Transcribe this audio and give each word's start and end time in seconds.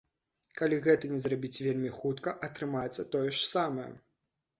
Калі 0.59 0.77
гэтага 0.85 1.11
не 1.17 1.19
зрабіць 1.25 1.61
вельмі 1.65 1.91
хутка, 1.97 2.33
атрымаецца 2.47 3.07
тое 3.17 3.27
ж 3.35 3.45
самае. 3.53 3.87